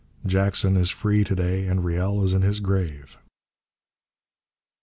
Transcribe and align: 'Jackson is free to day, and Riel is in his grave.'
'Jackson 0.25 0.75
is 0.75 0.89
free 0.89 1.23
to 1.23 1.35
day, 1.35 1.67
and 1.67 1.85
Riel 1.85 2.23
is 2.23 2.33
in 2.33 2.41
his 2.41 2.59
grave.' 2.59 3.19